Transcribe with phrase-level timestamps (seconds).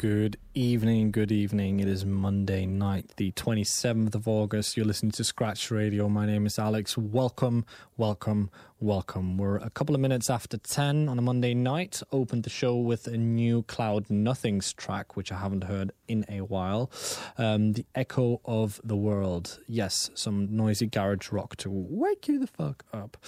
[0.00, 1.80] Good evening, good evening.
[1.80, 4.74] It is Monday night, the 27th of August.
[4.74, 6.08] You're listening to Scratch Radio.
[6.08, 6.96] My name is Alex.
[6.96, 7.66] Welcome,
[7.98, 8.48] welcome,
[8.80, 9.36] welcome.
[9.36, 12.02] We're a couple of minutes after 10 on a Monday night.
[12.12, 16.40] Opened the show with a new Cloud Nothings track, which I haven't heard in a
[16.40, 16.90] while.
[17.36, 19.58] Um, the Echo of the World.
[19.68, 23.18] Yes, some noisy garage rock to wake you the fuck up.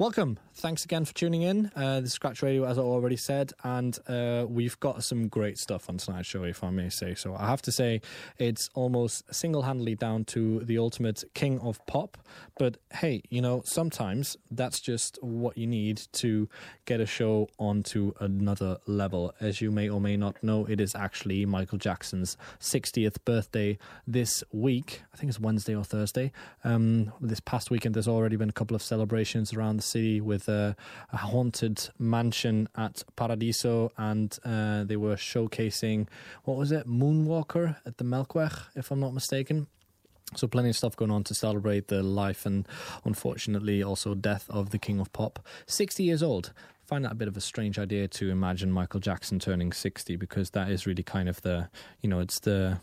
[0.00, 0.38] Welcome.
[0.54, 1.70] Thanks again for tuning in.
[1.76, 5.90] Uh, the Scratch Radio, as I already said, and uh, we've got some great stuff
[5.90, 7.34] on tonight's show, if I may say so.
[7.34, 8.00] I have to say,
[8.38, 12.16] it's almost single handedly down to the ultimate king of pop.
[12.58, 16.48] But hey, you know, sometimes that's just what you need to
[16.86, 19.34] get a show onto another level.
[19.38, 24.42] As you may or may not know, it is actually Michael Jackson's 60th birthday this
[24.50, 25.02] week.
[25.12, 26.32] I think it's Wednesday or Thursday.
[26.64, 30.48] Um, this past weekend, there's already been a couple of celebrations around the city with
[30.48, 30.76] a,
[31.12, 36.06] a haunted mansion at Paradiso, and uh, they were showcasing
[36.44, 39.66] what was it, Moonwalker at the Melkweg, if I'm not mistaken.
[40.36, 42.66] So plenty of stuff going on to celebrate the life and
[43.04, 45.44] unfortunately also death of the King of Pop.
[45.66, 46.52] 60 years old.
[46.86, 50.50] Find that a bit of a strange idea to imagine Michael Jackson turning 60 because
[50.50, 51.68] that is really kind of the,
[52.00, 52.78] you know, it's the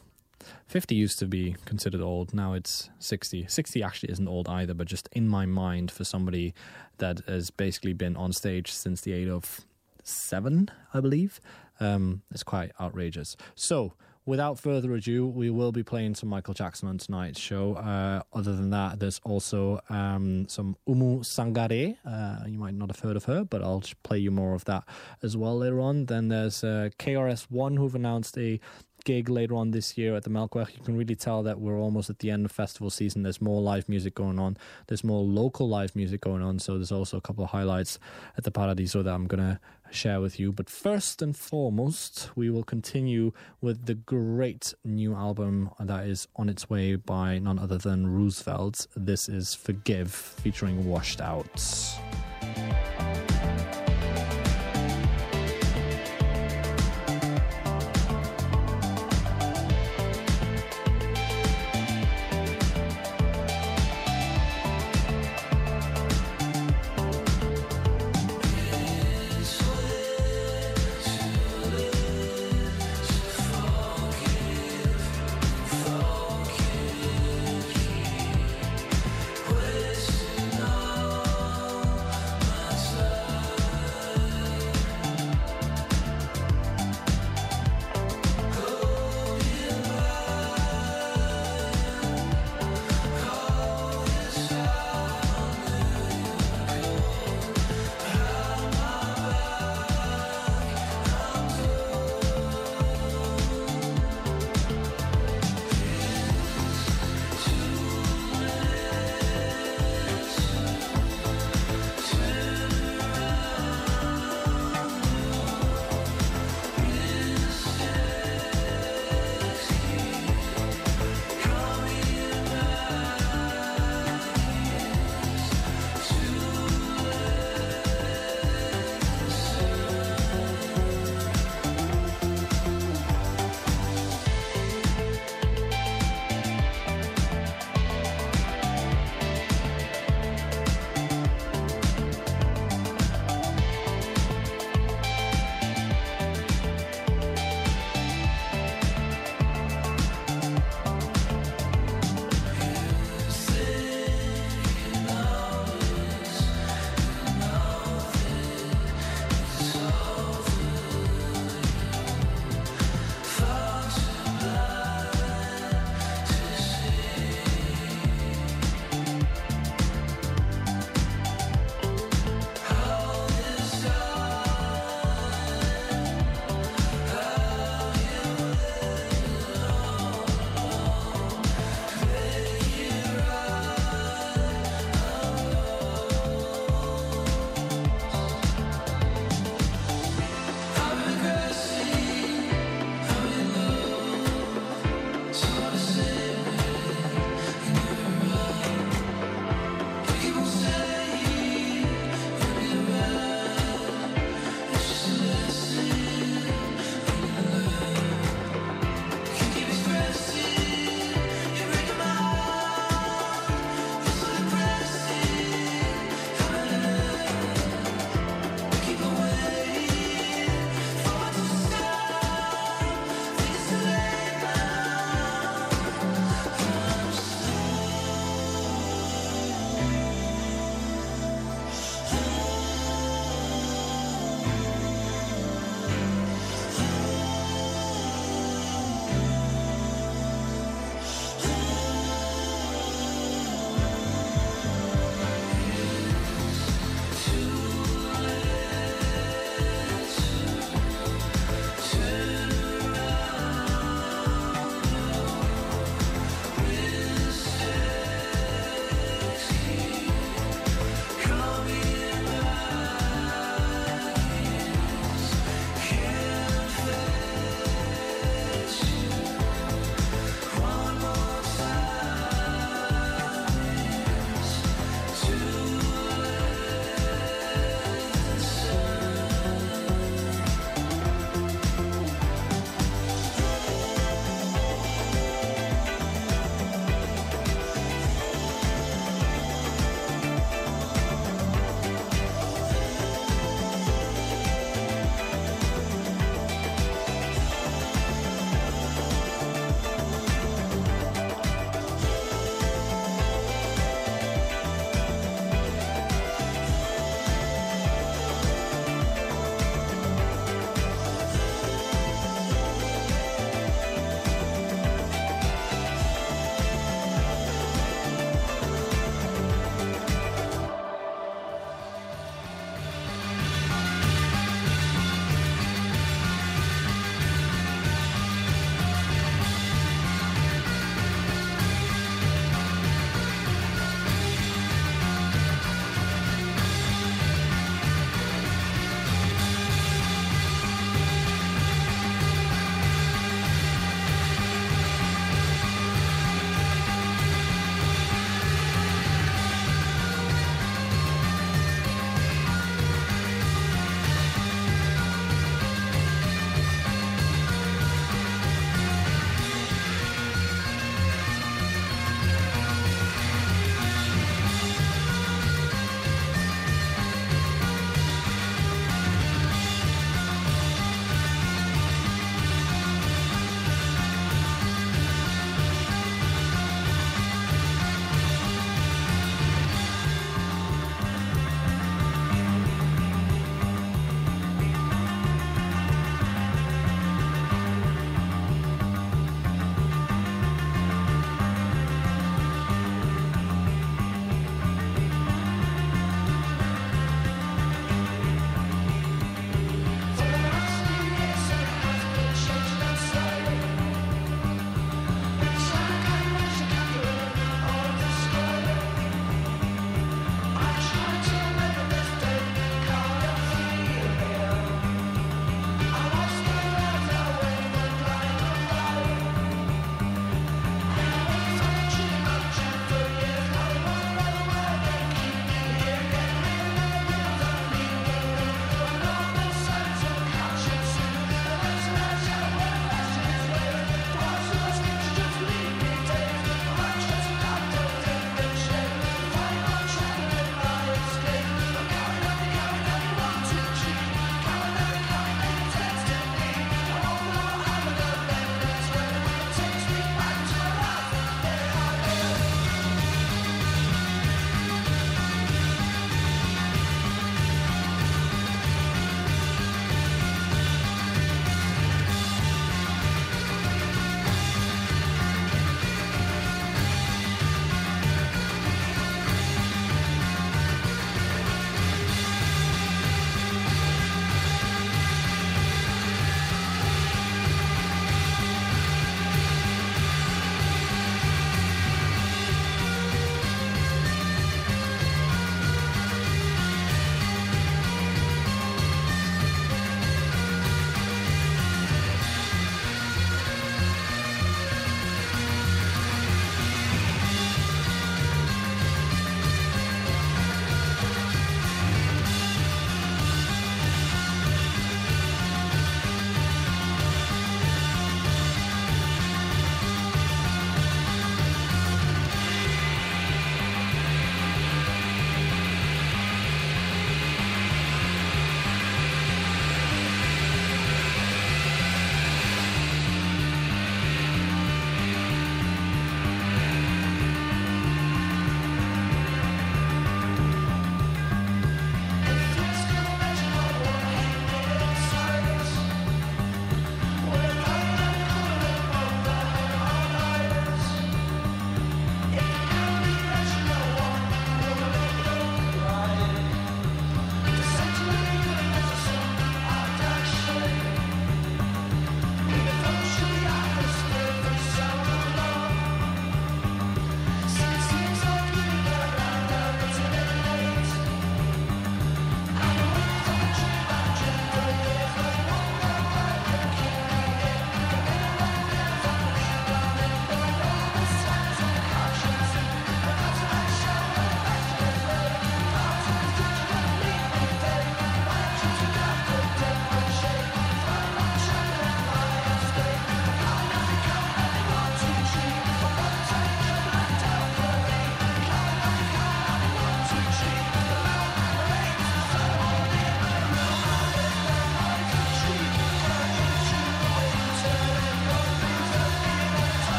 [0.68, 2.34] 50 used to be considered old.
[2.34, 3.48] Now it's 60.
[3.48, 6.54] 60 actually isn't old either, but just in my mind for somebody
[6.98, 9.62] that has basically been on stage since the age of
[10.04, 11.40] seven, I believe,
[11.80, 13.36] um, it's quite outrageous.
[13.56, 13.94] So,
[14.26, 17.76] without further ado, we will be playing some Michael Jackson on tonight's show.
[17.76, 21.98] Uh, other than that, there's also um, some Oumou Sangaré.
[22.06, 24.84] Uh, you might not have heard of her, but I'll play you more of that
[25.24, 26.06] as well later on.
[26.06, 28.60] Then there's uh, KRS-One, who've announced a
[29.08, 30.76] gig later on this year at the Melkweg.
[30.76, 33.24] You can really tell that we're almost at the end of festival season.
[33.24, 34.58] There's more live music going on.
[34.88, 36.60] There's more local live music going on.
[36.60, 38.00] So there's also a couple of highlights
[38.38, 39.62] at the Paradiso that I'm going to
[39.92, 40.52] share with you.
[40.52, 43.32] But first and foremost, we will continue
[43.62, 48.88] with the great new album that is on its way by none other than Roosevelt.
[48.94, 51.64] This is Forgive featuring Washed Out.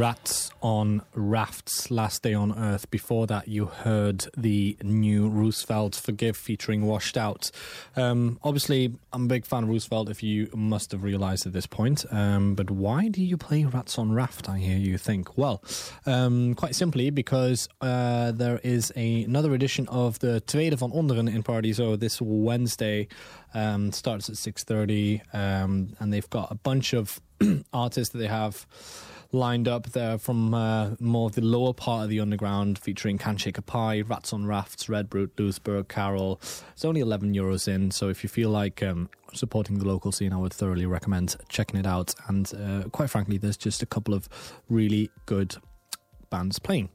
[0.00, 2.90] Rats on Rafts, Last Day on Earth.
[2.90, 7.50] Before that, you heard the new Roosevelt Forgive featuring Washed Out.
[7.96, 11.66] Um, obviously, I'm a big fan of Roosevelt, if you must have realised at this
[11.66, 12.06] point.
[12.10, 15.36] Um, but why do you play Rats on Raft, I hear you think?
[15.36, 15.62] Well,
[16.06, 21.28] um, quite simply because uh, there is a, another edition of the Tweede van Onderen
[21.28, 23.06] in Paradiso this Wednesday.
[23.52, 27.20] Um, starts at 6.30 um, and they've got a bunch of
[27.74, 28.66] artists that they have
[29.32, 33.64] lined up there from uh, more of the lower part of the underground, featuring Canshaker
[33.64, 35.36] Pi, Rats on Rafts, Red Brute,
[35.88, 36.40] Carol.
[36.72, 40.32] It's only 11 euros in, so if you feel like um, supporting the local scene,
[40.32, 42.14] I would thoroughly recommend checking it out.
[42.28, 44.28] And uh, quite frankly, there's just a couple of
[44.68, 45.56] really good
[46.30, 46.90] bands playing.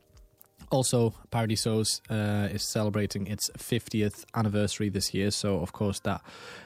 [0.76, 6.20] Also, Paradisos uh, is celebrating its 50th anniversary this year, so of course that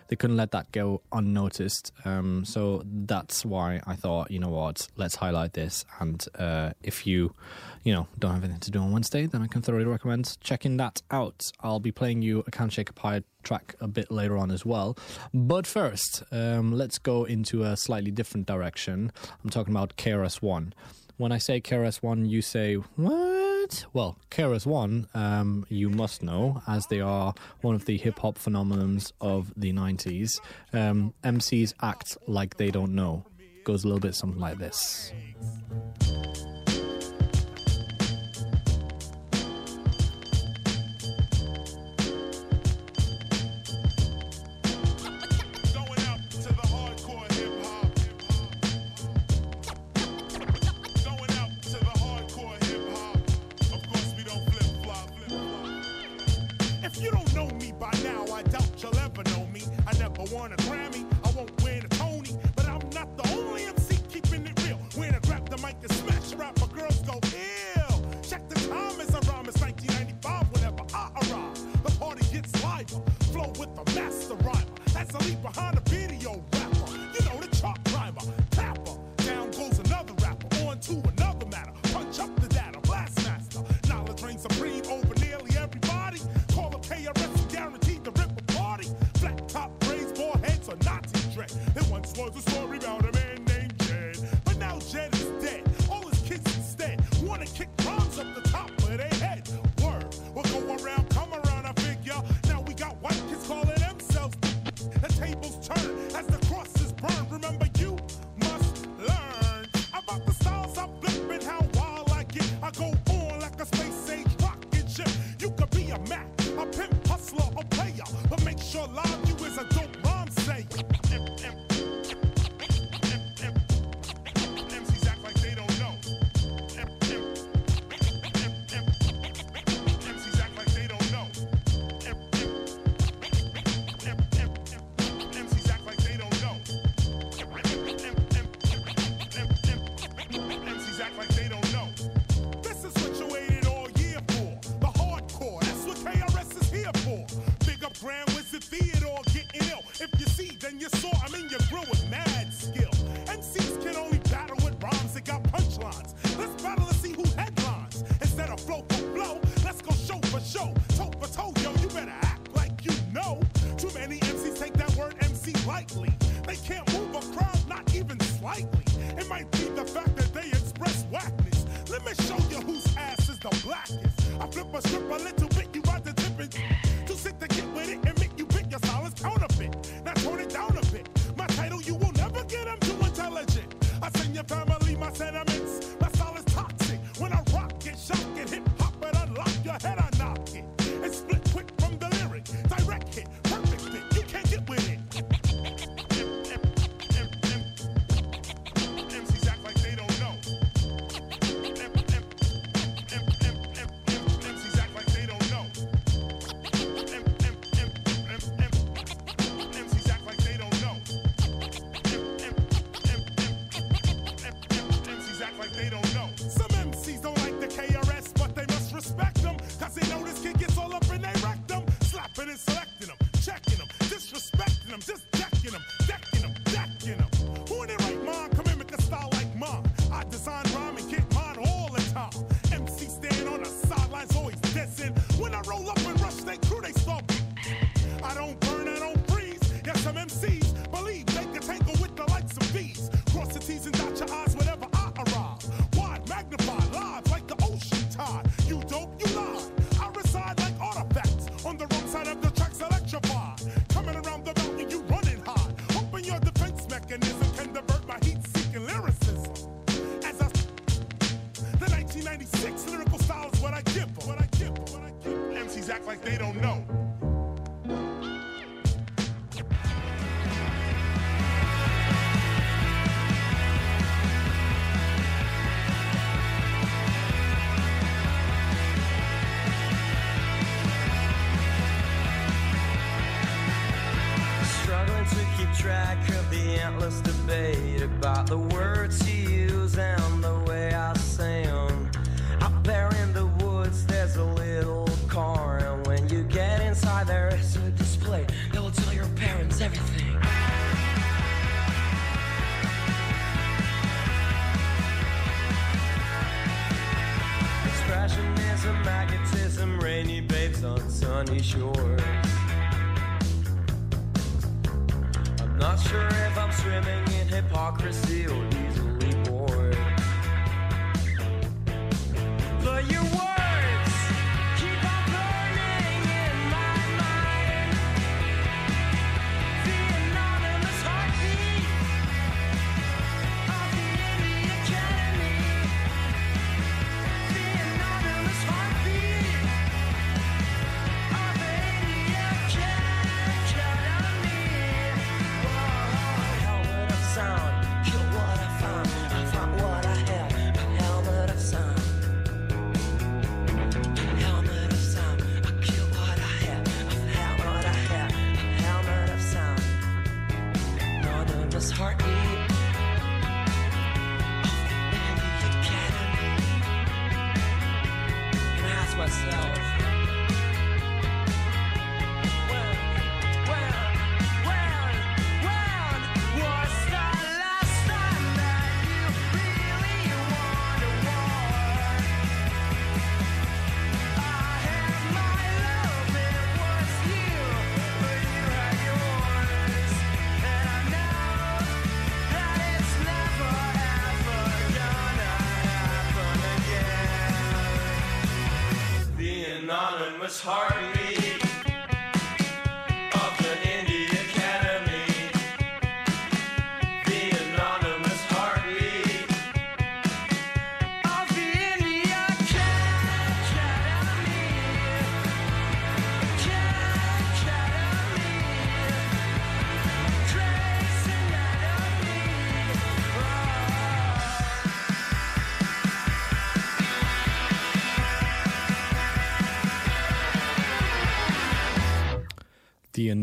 [0.08, 1.92] they couldn't let that go unnoticed.
[2.06, 5.86] Um, so that's why I thought, you know what, let's highlight this.
[6.00, 7.36] And uh, if you,
[7.84, 10.78] you know, don't have anything to do on Wednesday, then I can thoroughly recommend checking
[10.78, 11.52] that out.
[11.60, 14.98] I'll be playing you a Canshaker Pi track a bit later on as well.
[15.36, 19.12] But first, um, let's go into a slightly different direction.
[19.44, 20.74] I'm talking about KRS One.
[21.18, 23.39] When I say KRS One, you say what?
[23.94, 28.38] Well, KRS One, um, you must know, as they are one of the hip hop
[28.38, 30.40] phenomenons of the '90s.
[30.74, 33.26] Um, MCs act like they don't know.
[33.64, 35.12] Goes a little bit something like this.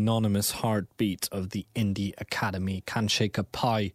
[0.07, 3.91] Anonymous heartbeat of the Indie Academy Canshaker Pi.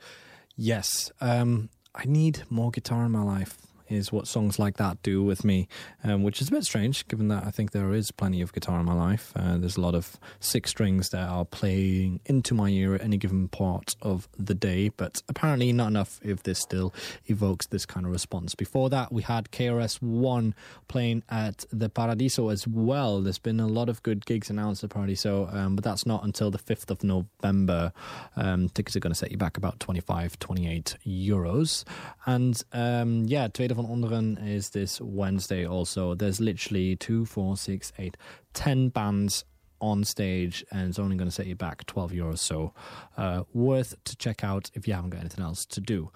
[0.55, 3.57] Yes, um, I need more guitar in my life.
[3.89, 5.69] Is what songs like that do with me,
[6.05, 8.81] um, which is a bit strange given that I think there is plenty of guitar
[8.81, 9.33] in my life.
[9.37, 13.17] Uh, there's a lot of six strings that are playing into my ear at any
[13.17, 16.95] given part of the day, but apparently not enough if this still
[17.27, 18.55] evokes this kind of response.
[18.55, 20.55] Before that, we had KRS-One
[20.89, 23.21] playing at the Paradiso as well.
[23.21, 26.51] There's been a lot of good gigs announced at Paradiso, um, but that's not until
[26.51, 27.93] the 5th of November.
[28.37, 31.85] Um, tickets are going to set you back about 25, 28 euros.
[32.27, 36.15] And um, yeah, Tweede van Onderen is this Wednesday also.
[36.15, 38.17] There's literally two, four, six, eight,
[38.53, 39.45] ten bands
[39.81, 42.73] on stage and it's only going to set you back 12 euros so
[43.17, 46.09] uh, worth to check out if you haven't got anything else to do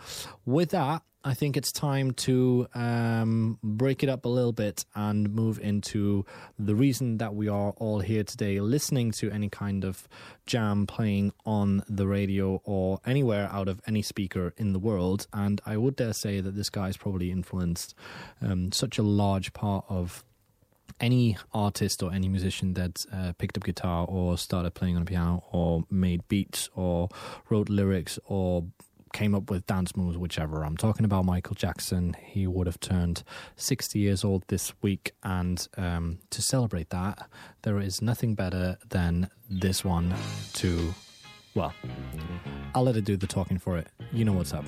[0.45, 5.35] with that i think it's time to um, break it up a little bit and
[5.35, 6.25] move into
[6.59, 10.09] the reason that we are all here today listening to any kind of
[10.47, 15.27] jam playing on the radio or anywhere out of any speaker in the world.
[15.33, 17.95] And i would dare say that this guy guy's probably influenced
[18.41, 20.25] um, such a large part of
[21.01, 25.05] any artist or any musician that uh, picked up guitar or started playing on a
[25.05, 27.09] piano or made beats or
[27.51, 28.65] wrote lyrics or
[29.13, 30.65] came up with dance moves, whichever.
[30.65, 32.17] I'm talking about Michael Jackson.
[32.23, 33.23] He would have turned
[33.57, 37.29] 60 years old this week, and um, to celebrate that,
[37.63, 40.15] there is nothing better than this one
[40.55, 40.95] to.
[41.55, 41.73] Well,
[42.75, 43.89] I'll let it do the talking for it.
[44.13, 44.65] You know what's up.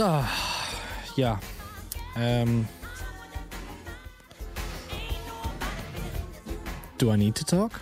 [0.00, 0.70] Ah,
[1.16, 1.38] yeah.
[2.14, 2.68] Um,
[6.98, 7.80] do I need to talk?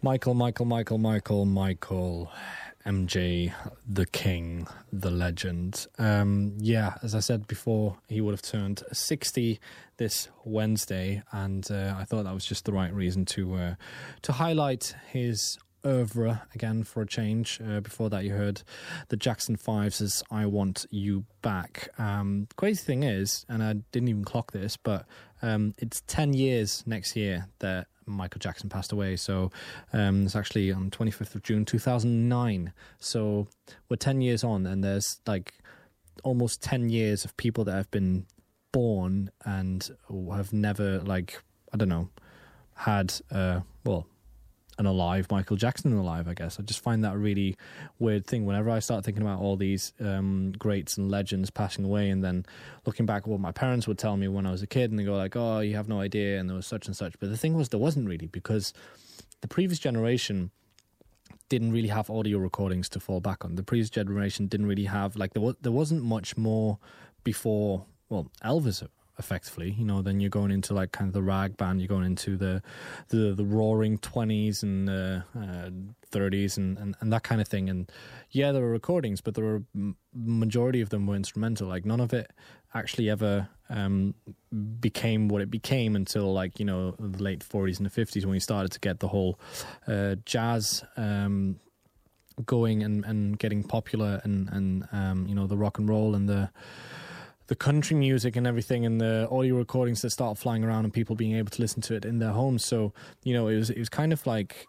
[0.00, 2.30] Michael, Michael, Michael, Michael, Michael,
[2.86, 3.52] MJ,
[3.88, 5.88] the king, the legend.
[5.98, 9.58] Um, yeah, as I said before, he would have turned 60
[9.96, 13.74] this Wednesday, and uh, I thought that was just the right reason to uh,
[14.22, 17.60] to highlight his oeuvre again for a change.
[17.66, 18.62] Uh, before that, you heard
[19.08, 24.24] the Jackson Fives' "I Want You Back." Um, crazy thing is, and I didn't even
[24.24, 25.06] clock this, but
[25.42, 29.16] um, it's 10 years next year that Michael Jackson passed away.
[29.16, 29.50] So
[29.92, 32.72] um, it's actually on 25th of June 2009.
[32.98, 33.48] So
[33.88, 35.54] we're 10 years on, and there's like
[36.22, 38.26] almost 10 years of people that have been
[38.72, 39.88] born and
[40.32, 41.42] have never, like,
[41.72, 42.08] I don't know,
[42.74, 44.06] had, uh, well,
[44.78, 46.58] an alive Michael Jackson alive, I guess.
[46.58, 47.56] I just find that a really
[47.98, 48.44] weird thing.
[48.44, 52.44] Whenever I start thinking about all these um, greats and legends passing away, and then
[52.84, 54.98] looking back at what my parents would tell me when I was a kid, and
[54.98, 57.18] they go like, "Oh, you have no idea," and there was such and such.
[57.20, 58.72] But the thing was, there wasn't really because
[59.40, 60.50] the previous generation
[61.48, 63.54] didn't really have audio recordings to fall back on.
[63.54, 66.78] The previous generation didn't really have like there was there wasn't much more
[67.22, 67.86] before.
[68.08, 68.86] Well, Elvis
[69.18, 72.04] effectively you know then you're going into like kind of the rag band you're going
[72.04, 72.62] into the
[73.08, 75.70] the, the roaring 20s and uh, uh,
[76.14, 77.68] 30s and, and, and that kind of thing.
[77.68, 77.90] And
[78.30, 79.62] yeah there were recordings but there were
[80.14, 81.68] majority of them were instrumental.
[81.68, 82.30] Like none of it
[82.74, 84.14] actually ever um,
[84.80, 88.32] became what it became until like you know the late 40s and the 50s when
[88.32, 89.38] we started to get the whole
[89.86, 91.60] uh, jazz um,
[92.44, 96.28] going and, and getting popular and and um, you know the rock and roll and
[96.28, 96.50] the
[97.46, 101.14] the country music and everything and the audio recordings that start flying around and people
[101.14, 102.64] being able to listen to it in their homes.
[102.64, 102.92] So,
[103.22, 104.66] you know, it was it was kind of like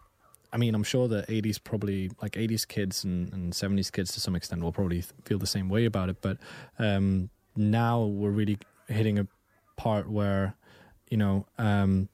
[0.52, 4.20] I mean, I'm sure the 80s probably like 80s kids and, and 70s kids to
[4.20, 6.38] some extent will probably feel the same way about it, but
[6.78, 8.58] um now we're really
[8.88, 9.26] hitting a
[9.76, 10.54] part where
[11.10, 12.08] you know, um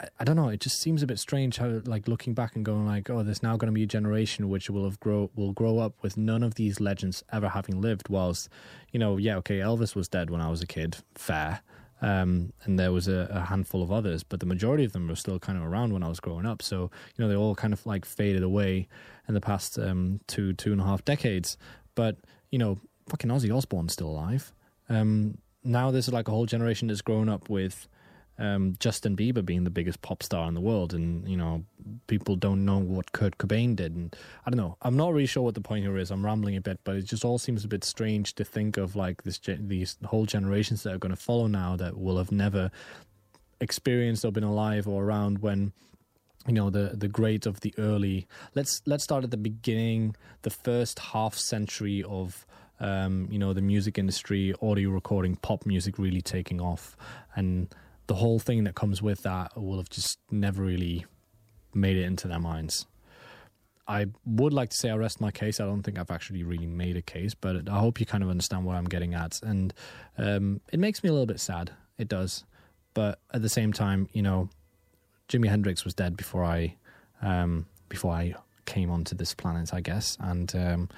[0.00, 0.48] I, I don't know.
[0.48, 3.42] It just seems a bit strange how, like, looking back and going like, "Oh, there's
[3.42, 6.42] now going to be a generation which will have grow will grow up with none
[6.42, 8.48] of these legends ever having lived." Whilst,
[8.92, 11.60] you know, yeah, okay, Elvis was dead when I was a kid, fair,
[12.02, 15.16] um, and there was a, a handful of others, but the majority of them were
[15.16, 16.62] still kind of around when I was growing up.
[16.62, 18.88] So, you know, they all kind of like faded away
[19.28, 21.56] in the past um, two two and a half decades.
[21.94, 22.16] But
[22.50, 22.78] you know,
[23.08, 24.52] fucking Ozzy Osbourne's still alive.
[24.88, 27.86] Um, now there's like a whole generation that's grown up with
[28.40, 31.64] um, Justin Bieber being the biggest pop star in the world, and you know
[32.06, 34.16] people don't know what Kurt Cobain did, and
[34.46, 34.78] I don't know.
[34.80, 36.10] I'm not really sure what the point here is.
[36.10, 38.96] I'm rambling a bit, but it just all seems a bit strange to think of
[38.96, 42.32] like this ge- these whole generations that are going to follow now that will have
[42.32, 42.70] never
[43.60, 45.72] experienced or been alive or around when
[46.46, 50.48] you know the the great of the early let's let's start at the beginning the
[50.48, 52.46] first half century of
[52.80, 56.96] um, you know the music industry audio recording pop music really taking off
[57.36, 57.74] and
[58.10, 61.06] the whole thing that comes with that will have just never really
[61.72, 62.84] made it into their minds
[63.86, 65.58] I would like to say I rest my case.
[65.58, 68.30] I don't think I've actually really made a case, but I hope you kind of
[68.30, 69.42] understand what I'm getting at.
[69.42, 69.74] And
[70.16, 71.72] um, it makes me a little bit sad.
[71.98, 72.44] It does.
[72.94, 74.48] But at the same time, you know,
[75.28, 76.76] Jimi Hendrix was dead before I
[77.20, 78.34] um, before I
[78.64, 80.88] came onto this planet, I guess, and um,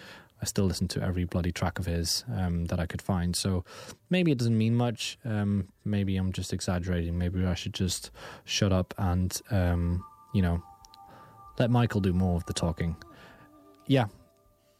[0.42, 3.34] I still listen to every bloody track of his um, that I could find.
[3.34, 3.64] So
[4.10, 5.16] maybe it doesn't mean much.
[5.24, 7.16] Um, maybe I'm just exaggerating.
[7.16, 8.10] Maybe I should just
[8.44, 10.62] shut up and um, you know
[11.58, 12.96] let Michael do more of the talking.
[13.86, 14.06] Yeah,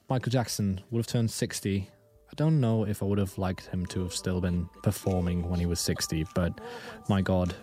[0.08, 1.88] Michael Jackson would have turned sixty.
[2.32, 5.60] I don't know if I would have liked him to have still been performing when
[5.60, 6.62] he was 60, but
[7.06, 7.54] my God,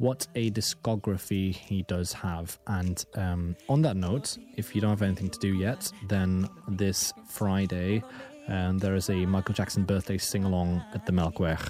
[0.00, 2.58] what a discography he does have.
[2.66, 7.12] And um, on that note, if you don't have anything to do yet, then this
[7.28, 8.02] Friday
[8.48, 11.60] um, there is a Michael Jackson birthday sing along at the Melkweg.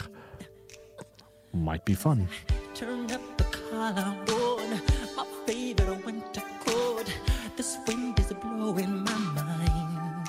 [1.52, 2.28] Might be fun.
[2.72, 4.80] Turn up the collarbone,
[5.16, 7.12] my favorite winter coat.
[7.56, 10.28] This wind is blowing my mind.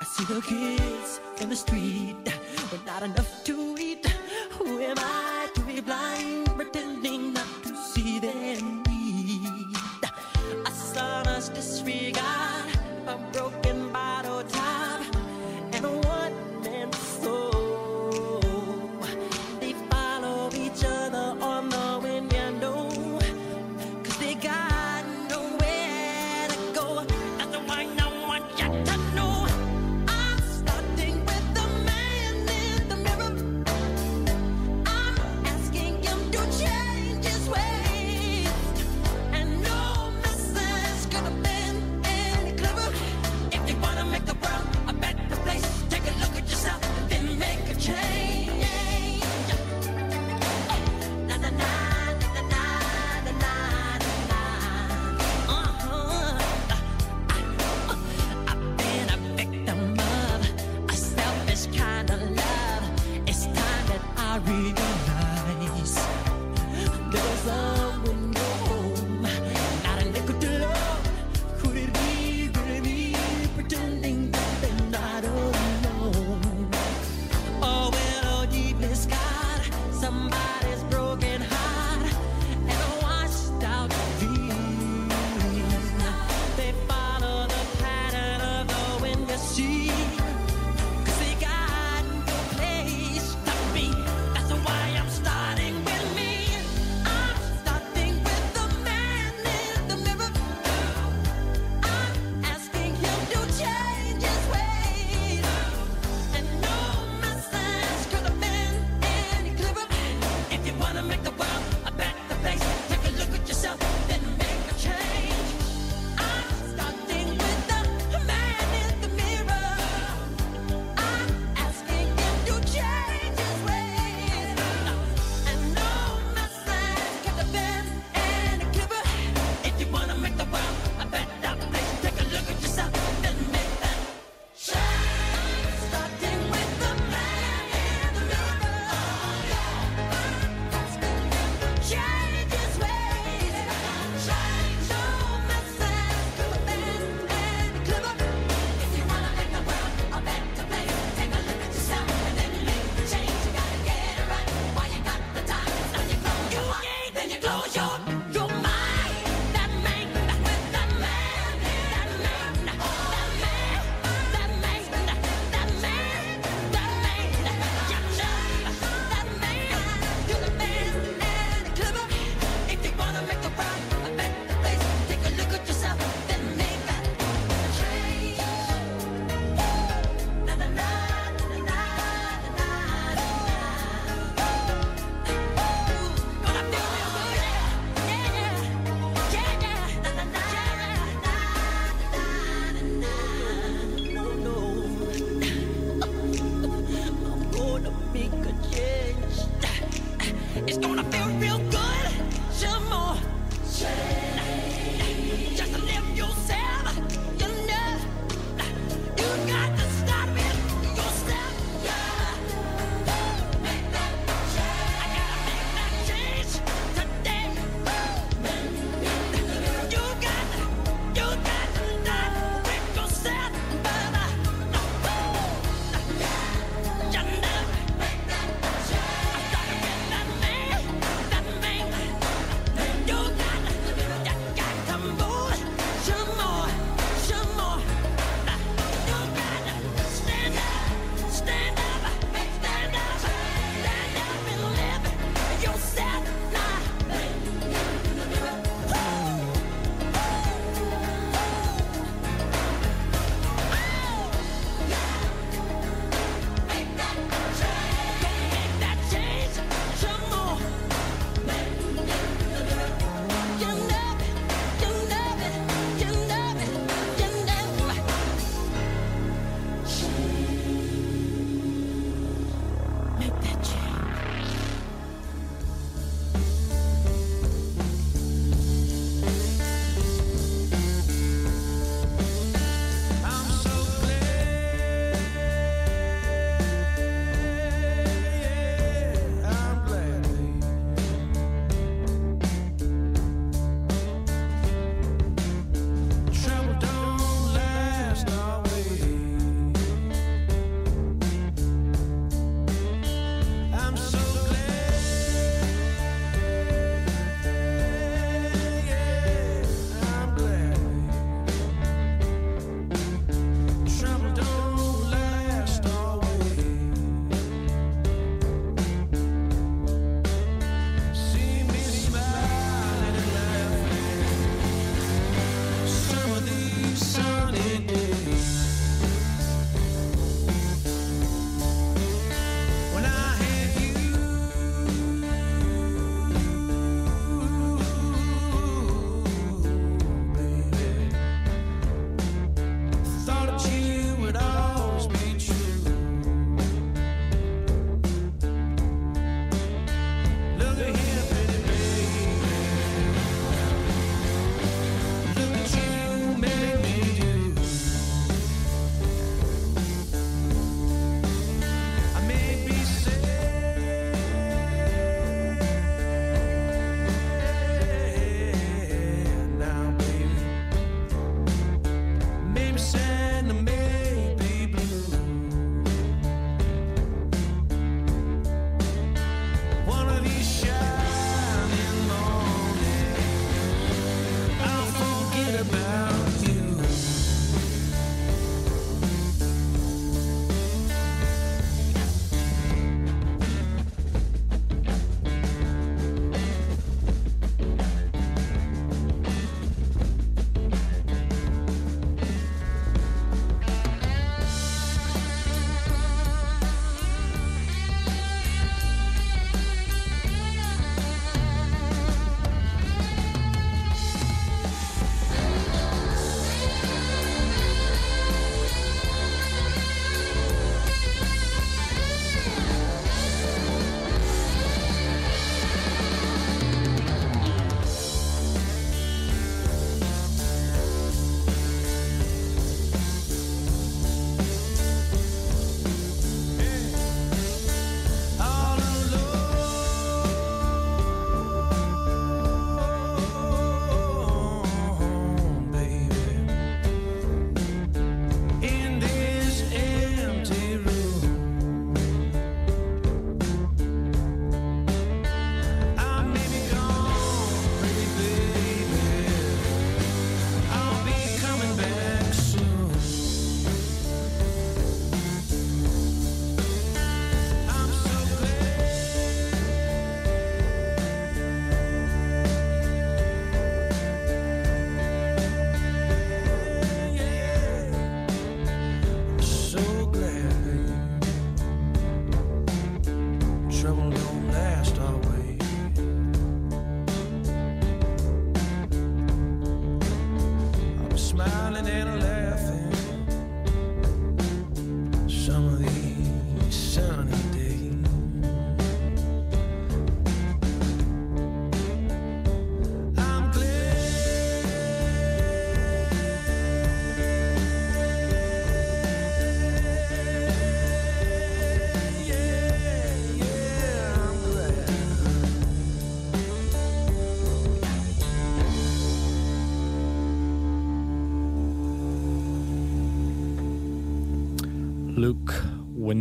[0.00, 2.16] I see the kids in the street
[2.70, 3.71] with not enough to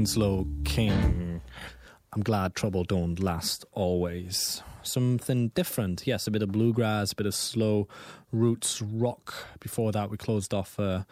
[0.01, 1.41] Winslow King.
[2.11, 4.63] I'm glad trouble don't last always.
[4.83, 7.87] Something different, yes, a bit of bluegrass, a bit of slow
[8.31, 9.33] roots rock.
[9.59, 11.05] Before that, we closed off a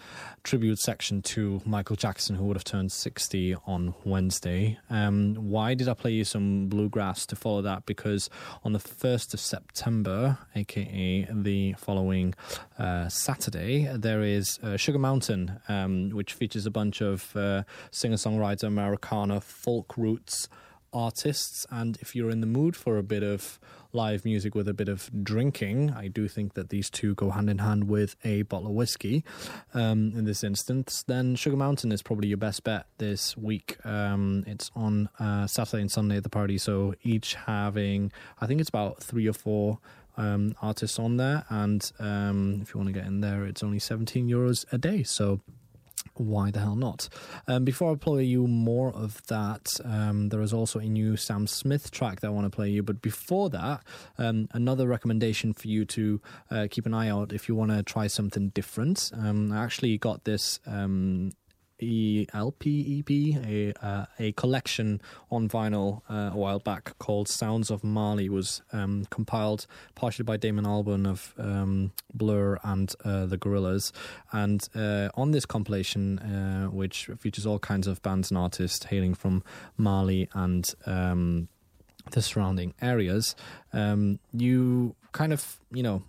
[0.44, 4.80] tribute section to Michael Jackson, who would have turned 60 on Wednesday.
[4.90, 7.86] Um, why did I play you some bluegrass to follow that?
[7.86, 8.30] Because
[8.64, 12.34] on the 1st of September, aka the following
[12.78, 18.16] uh, Saturday, there is uh, Sugar Mountain, um, which features a bunch of uh, singer
[18.16, 20.48] songwriter Americana folk roots
[20.94, 21.66] artists.
[21.70, 23.60] And if you're in the mood for a bit of
[23.92, 27.50] live music with a bit of drinking, I do think that these two go hand
[27.50, 29.24] in hand with a bottle of whiskey
[29.74, 33.78] um, in this instance, then Sugar Mountain is probably your best bet this week.
[33.86, 38.60] Um, it's on uh, Saturday and Sunday at the party, so each having, I think
[38.60, 39.80] it's about three or four.
[40.18, 43.80] Um, artists on there, and um, if you want to get in there, it's only
[43.80, 45.02] 17 euros a day.
[45.04, 45.40] So
[46.16, 47.10] why the hell not?
[47.48, 51.48] Um, before I play you more of that, um, there is also a new Sam
[51.48, 52.84] Smith track that I want to play you.
[52.84, 53.84] But before that,
[54.18, 56.22] um, another recommendation for you to
[56.52, 59.12] uh, keep an eye out if you want to try something different.
[59.14, 60.60] Um, I actually got this.
[61.82, 63.10] Um, E- EP,
[63.46, 65.02] a uh, a collection
[65.32, 69.66] on vinyl uh, a while back called Sounds of Mali was um, compiled
[69.96, 73.92] partially by Damon Albarn of um, Blur and uh, the Gorillaz,
[74.32, 79.14] and uh, on this compilation, uh, which features all kinds of bands and artists hailing
[79.14, 79.44] from
[79.78, 81.48] Mali and um,
[82.12, 83.36] the surrounding areas,
[83.74, 86.04] um, you kind of you know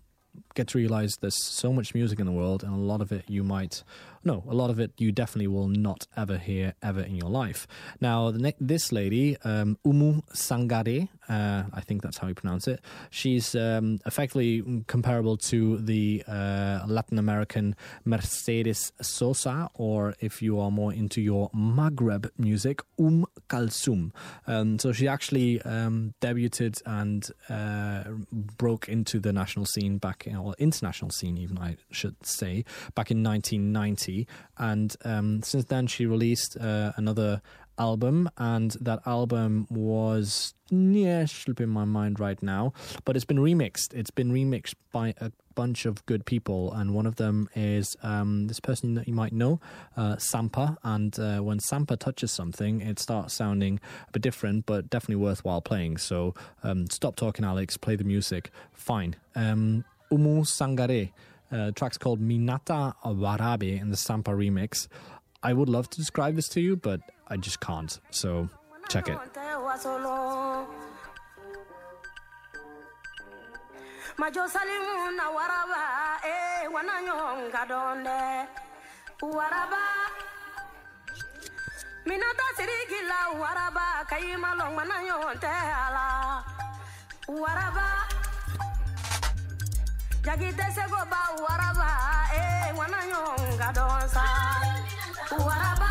[0.55, 3.25] get to realize there's so much music in the world, and a lot of it
[3.29, 3.83] you might
[4.23, 7.67] no, a lot of it you definitely will not ever hear ever in your life.
[8.01, 12.69] Now, the ne- this lady, um, Oumou Sangaré, uh, I think that's how you pronounce
[12.69, 12.81] it.
[13.09, 20.71] She's um, effectively comparable to the uh, Latin American Mercedes Sosa, or if you are
[20.71, 24.13] more into your Maghreb music, Um Kalsum.
[24.47, 30.37] Um, so she actually um, debuted and uh, broke into the national scene back, in,
[30.37, 32.65] or international scene even, I should say,
[32.95, 34.10] back in 1990
[34.59, 37.43] and um, since then she released uh, another
[37.79, 42.73] album, and that album was yeah slipping my mind right now,
[43.05, 43.95] but it's been remixed.
[43.95, 48.47] It's been remixed by a bunch of good people, and one of them is um,
[48.47, 49.61] this person that you might know,
[49.97, 50.77] uh, Sampa.
[50.83, 55.61] And uh, when Sampa touches something, it starts sounding a bit different, but definitely worthwhile
[55.61, 55.99] playing.
[55.99, 57.77] So um, stop talking, Alex.
[57.77, 58.51] Play the music.
[58.73, 59.17] Fine.
[59.35, 61.13] Um, Oumou Sangaré.
[61.53, 64.87] Uh, track's called Minata Waraba in the Sampa remix.
[65.43, 67.99] I would love to describe this to you, but I just can't.
[68.11, 68.49] So
[68.89, 69.19] check it.
[78.07, 78.47] eh
[79.23, 79.85] waraba
[82.05, 84.05] minata sirigila waraba
[85.87, 86.45] ala
[87.29, 88.10] waraba
[90.25, 91.89] jagite sego ba waraba
[92.37, 94.25] eh wana nyonga donsa
[95.47, 95.91] waraba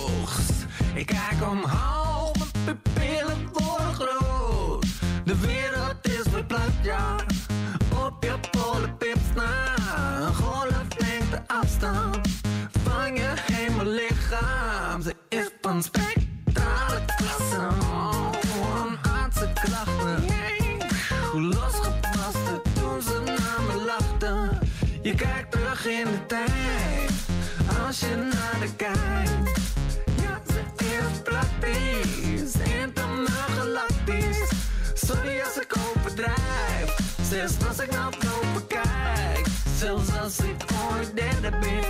[1.01, 2.33] Ik kijk omhoog,
[2.65, 4.85] mijn pupillen worden groot.
[5.25, 7.15] De wereld is verplaatst, ja.
[8.05, 9.75] Op je polenpips na.
[10.21, 12.27] Een golflengte afstand
[12.83, 15.01] van je hemellichaam.
[15.01, 17.67] Ze is van spectrale klasse.
[18.75, 20.23] Een aardse klachten.
[21.31, 24.59] Hoe losgepast toen ze naar me lachten.
[25.01, 27.11] Je kijkt terug in de tijd,
[27.85, 29.60] als je naar de kijkt.
[31.63, 34.49] Is praktisch, intergalactisch.
[34.93, 36.95] Sorry als ik overdrijf,
[37.29, 39.45] zelfs als ik naar boven kijk.
[39.77, 41.85] Zelfs als ik ooit derde ben,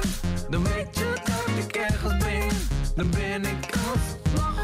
[0.50, 2.50] dan weet je dat ik ergens ben.
[2.96, 4.60] Dan ben ik alsnog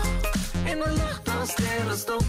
[0.66, 2.26] in de lucht als sterrenstof.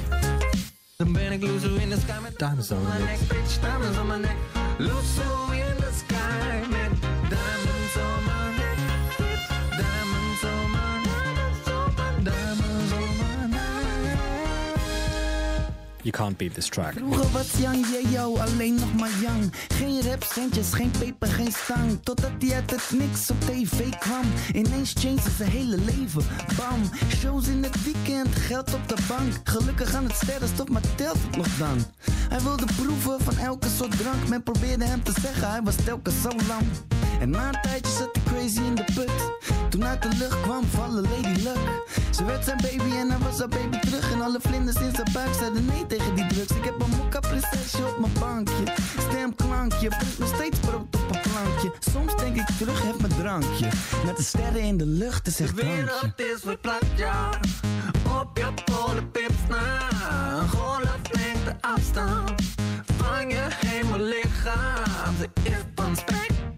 [0.96, 4.06] Dan ben ik loser in the sky met Diamonds on my neck, bitch, diamonds on
[4.06, 4.36] my neck.
[4.78, 6.87] Loser in the sky met
[16.08, 16.94] You can't beat this track.
[16.94, 19.52] Vroeger was Jan yo, alleen nog maar Jan.
[19.68, 21.98] Geen rapcentjes, geen peper, geen stang.
[22.02, 24.24] Totdat hij uit het niks op tv kwam.
[24.52, 26.22] Ineens changed zijn hele leven.
[26.56, 26.80] Bam,
[27.16, 29.32] shows in het weekend, geld op de bank.
[29.44, 31.84] Gelukkig aan het sterrenstof, maar telt nog dan?
[32.28, 34.28] Hij wilde proeven van elke soort drank.
[34.28, 36.66] Men probeerde hem te zeggen, hij was telkens zo lang.
[37.20, 39.10] En na een tijdje zat hij crazy in de put.
[39.68, 41.58] Toen uit de lucht kwam vallen Lady Luck.
[42.10, 44.12] Ze werd zijn baby en hij was haar baby terug.
[44.12, 46.50] En alle vlinders in zijn buik zeiden nee tegen die drugs.
[46.50, 48.64] Ik heb een mokka prinsesje op mijn bankje.
[49.08, 51.72] Stemklankje, brengt nog steeds brood op een plankje.
[51.92, 53.68] Soms denk ik terug, heb mijn drankje.
[54.04, 55.74] Met de sterren in de lucht, De echt drankje.
[55.76, 57.30] wereld is verplaatst, ja.
[58.20, 59.78] Op je polenpips na.
[60.40, 62.32] Een golflengte afstand
[62.96, 65.14] van je hemellichaam.
[65.18, 66.56] Ze is van spectrale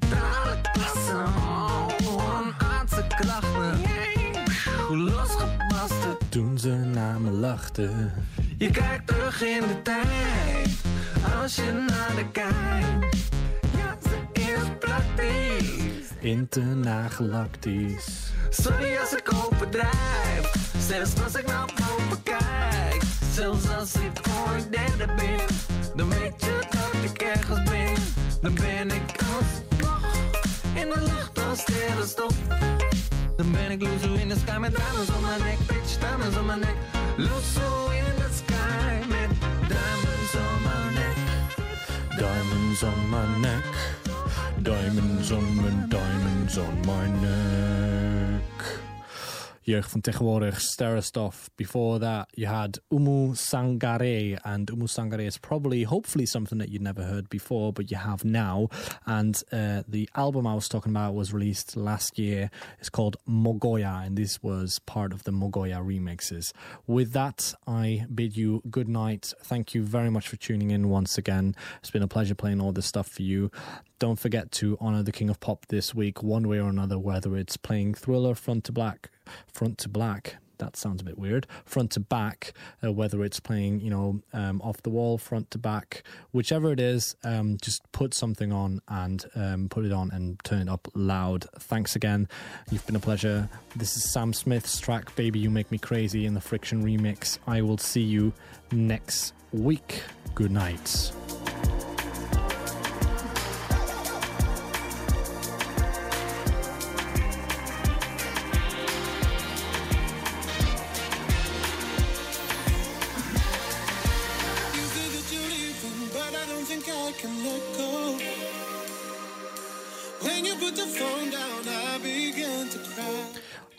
[6.30, 8.12] Toen ze naar me lachten.
[8.56, 10.70] Je kijkt terug in de tijd,
[11.40, 13.16] als je naar de kijkt.
[13.76, 16.08] Ja, ze is praktisch.
[16.20, 18.32] Intergalactisch.
[18.50, 23.02] Sorry als ik overdrijf, zelfs als ik naar boven kijk.
[23.32, 25.40] Zelfs als ik ooit derde ben,
[25.96, 27.94] dan weet je dat ik ergens ben.
[28.40, 29.69] Dan ben ik alsnog
[30.80, 32.34] in de lucht als sterrenstof.
[33.36, 36.46] Dan ben ik loser in the sky met diamonds on my neck, bitch, diamonds on
[36.46, 36.76] my neck.
[37.16, 39.30] Loser in the sky met
[39.68, 41.16] diamonds on my neck.
[42.16, 43.64] Diamonds on my neck.
[44.62, 48.79] Diamonds on my diamonds on my neck.
[49.62, 51.50] Jeugd van tegenwoordig, Sterrenstof.
[51.56, 56.80] Before that, you had Oumou Sangaré, and Oumou Sangaré is probably, hopefully, something that you'd
[56.80, 58.68] never heard before, but you have now.
[59.04, 62.50] And uh, the album I was talking about was released last year.
[62.78, 66.52] It's called Mogoya, and this was part of the Mogoya remixes.
[66.86, 69.34] With that, I bid you good night.
[69.42, 71.54] Thank you very much for tuning in once again.
[71.80, 73.50] It's been a pleasure playing all this stuff for you.
[73.98, 77.36] Don't forget to honor the King of Pop this week, one way or another, whether
[77.36, 79.10] it's playing Thriller front to black,
[79.52, 80.36] front to black.
[80.58, 81.46] That sounds a bit weird.
[81.64, 82.52] Front to back,
[82.84, 86.02] uh, whether it's playing, you know, um, off the wall, front to back,
[86.32, 90.60] whichever it is, um, just put something on and um, put it on and turn
[90.60, 91.46] it up loud.
[91.58, 92.28] Thanks again.
[92.70, 93.48] You've been a pleasure.
[93.74, 97.38] This is Sam Smith's track, Baby You Make Me Crazy, in the Friction remix.
[97.46, 98.34] I will see you
[98.70, 100.02] next week.
[100.34, 101.10] Good night.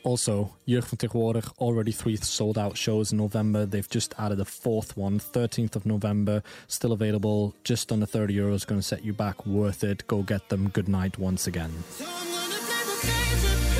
[0.03, 3.65] Also, Jeugd van Tegenwoordig, already three sold out shows in November.
[3.65, 8.65] They've just added a fourth one, 13th of November, still available, just under 30 euros,
[8.65, 9.45] going to set you back.
[9.45, 10.07] Worth it.
[10.07, 10.69] Go get them.
[10.69, 11.71] Good night once again.
[11.89, 13.70] So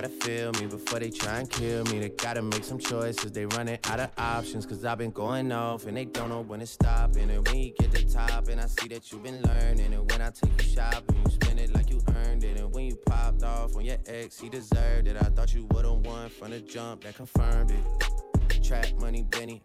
[0.00, 1.98] gotta feel me before they try and kill me.
[1.98, 3.32] They gotta make some choices.
[3.32, 4.64] They running out of options.
[4.64, 7.16] Cause I've been going off and they don't know when to stop.
[7.16, 9.92] And when you get to top, and I see that you've been learning.
[9.92, 12.58] And when I take you shopping, you spend it like you earned it.
[12.58, 15.16] And when you popped off on your ex, he deserved it.
[15.16, 18.62] I thought you would've won from the jump that confirmed it.
[18.64, 19.60] Trap money, Benny.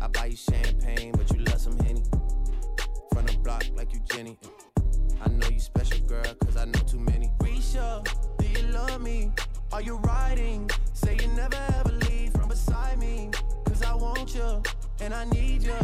[0.00, 2.04] I buy you champagne, but you love some Henny.
[3.12, 4.38] From the block like you Jenny.
[5.22, 7.30] I know you special, girl, cause I know too many.
[7.40, 8.06] Risha,
[8.38, 9.30] do you love me?
[9.72, 10.70] Are you riding?
[10.94, 13.30] Say you never ever leave from beside me.
[13.64, 14.62] Cause I want you,
[15.00, 15.76] and I need you.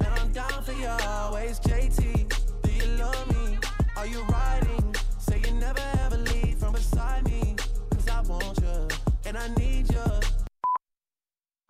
[0.00, 2.32] And I'm down for you always, JT.
[2.62, 3.58] Do you love me?
[3.96, 4.94] Are you riding?
[5.18, 7.54] Say you never ever leave from beside me.
[7.90, 8.88] Cause I want you,
[9.26, 10.19] and I need you.